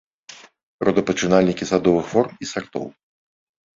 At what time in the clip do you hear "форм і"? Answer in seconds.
2.15-2.53